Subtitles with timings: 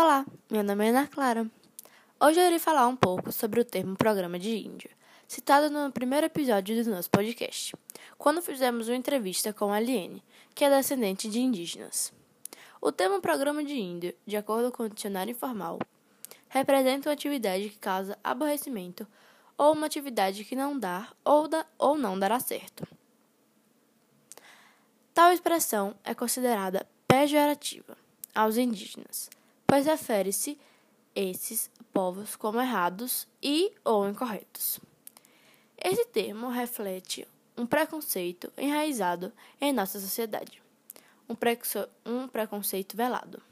[0.00, 1.44] Olá, meu nome é Ana Clara.
[2.20, 4.88] Hoje eu irei falar um pouco sobre o termo programa de índio,
[5.26, 7.74] citado no primeiro episódio do nosso podcast,
[8.16, 10.22] quando fizemos uma entrevista com a Aliene,
[10.54, 12.12] que é descendente de indígenas.
[12.80, 15.80] O termo programa de índio, de acordo com o dicionário informal,
[16.48, 19.04] representa uma atividade que causa aborrecimento
[19.56, 22.86] ou uma atividade que não dá ou, dá, ou não dará certo.
[25.12, 27.98] Tal expressão é considerada pejorativa
[28.32, 29.28] aos indígenas,
[29.68, 30.58] pois refere-se
[31.14, 34.80] esses povos como errados e ou incorretos.
[35.76, 40.62] Esse termo reflete um preconceito enraizado em nossa sociedade,
[41.28, 41.36] um,
[42.06, 43.42] um preconceito velado.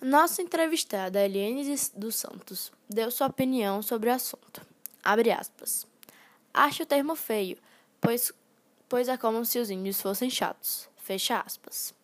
[0.00, 1.64] Nossa entrevistada Eliane
[1.96, 4.60] dos Santos deu sua opinião sobre o assunto.
[5.02, 5.86] Abre aspas.
[6.52, 7.56] Acho o termo feio,
[8.02, 8.30] pois,
[8.86, 10.90] pois é como se os índios fossem chatos.
[10.98, 11.94] Fecha aspas.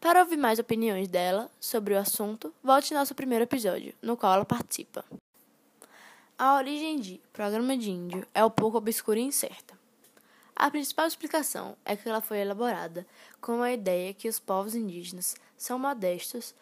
[0.00, 4.44] Para ouvir mais opiniões dela sobre o assunto, volte nosso primeiro episódio, no qual ela
[4.44, 5.04] participa.
[6.38, 9.76] A origem de Programa de Índio é um pouco obscura e incerta.
[10.54, 13.06] A principal explicação é que ela foi elaborada
[13.40, 16.54] com a ideia que os povos indígenas são modestos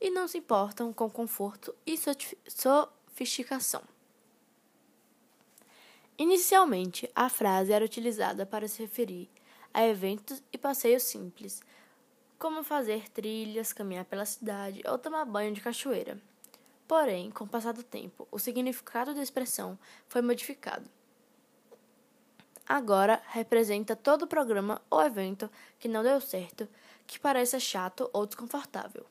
[0.00, 1.98] e não se importam com conforto e
[2.48, 3.82] sofisticação.
[6.18, 9.28] Inicialmente, a frase era utilizada para se referir
[9.72, 11.62] a eventos e passeios simples,
[12.38, 16.18] como fazer trilhas, caminhar pela cidade ou tomar banho de cachoeira.
[16.86, 19.78] Porém, com o passar do tempo, o significado da expressão
[20.08, 20.88] foi modificado.
[22.68, 26.68] Agora representa todo o programa ou evento que não deu certo,
[27.06, 29.06] que pareça chato ou desconfortável.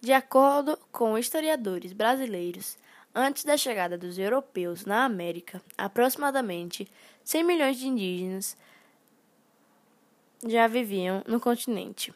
[0.00, 2.78] De acordo com historiadores brasileiros,
[3.14, 6.88] antes da chegada dos europeus na América, aproximadamente
[7.24, 8.56] 100 milhões de indígenas
[10.46, 12.12] já viviam no continente.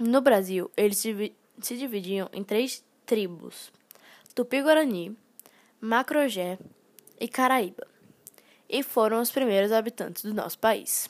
[0.00, 3.72] No Brasil, eles se dividiam em três tribos:
[4.34, 5.16] Tupi-Guarani,
[5.80, 6.58] Macrogé
[7.20, 7.86] e Caraíba,
[8.68, 11.08] e foram os primeiros habitantes do nosso país.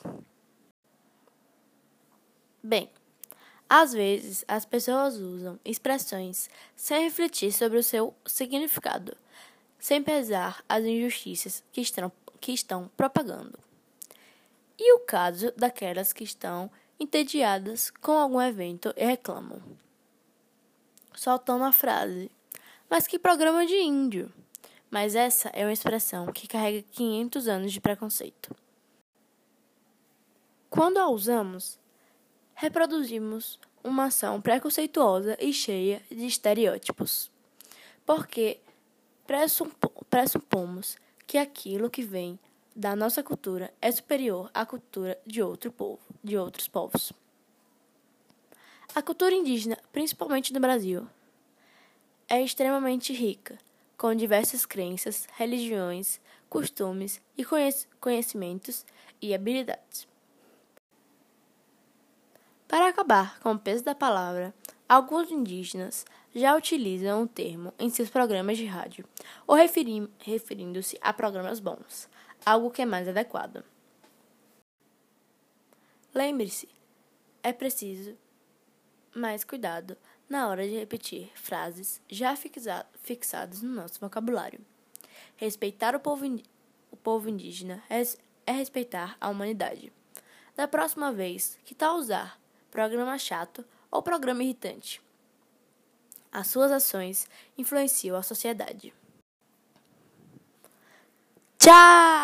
[2.61, 2.89] Bem,
[3.69, 9.17] às vezes, as pessoas usam expressões sem refletir sobre o seu significado,
[9.79, 13.57] sem pesar as injustiças que estão, que estão propagando.
[14.85, 19.61] E o caso daquelas que estão entediadas com algum evento e reclamam.
[21.15, 22.29] Soltando a frase:
[22.89, 24.29] Mas que programa de índio!
[24.91, 28.53] Mas essa é uma expressão que carrega 500 anos de preconceito.
[30.69, 31.79] Quando a usamos,
[32.53, 37.31] reproduzimos uma ação preconceituosa e cheia de estereótipos.
[38.05, 38.59] Porque
[40.09, 42.37] pressupomos que aquilo que vem
[42.75, 47.13] da nossa cultura é superior à cultura de outro povo, de outros povos.
[48.95, 51.07] A cultura indígena, principalmente no Brasil,
[52.27, 53.57] é extremamente rica,
[53.97, 56.19] com diversas crenças, religiões,
[56.49, 57.45] costumes e
[57.99, 58.85] conhecimentos
[59.21, 60.07] e habilidades.
[62.67, 64.53] Para acabar com o peso da palavra,
[64.89, 69.05] alguns indígenas já utilizam o termo em seus programas de rádio,
[69.45, 72.09] ou referindo-se a programas bons,
[72.45, 73.63] algo que é mais adequado.
[76.13, 76.69] Lembre-se,
[77.41, 78.17] é preciso
[79.15, 79.97] mais cuidado
[80.29, 84.59] na hora de repetir frases já fixadas no nosso vocabulário.
[85.35, 86.25] Respeitar o povo,
[86.91, 89.91] o povo indígena é respeitar a humanidade.
[90.55, 92.39] Da próxima vez, que tal usar
[92.69, 95.01] programa chato ou programa irritante.
[96.31, 97.27] As suas ações
[97.57, 98.93] influenciam a sociedade.
[101.59, 102.22] Tchau!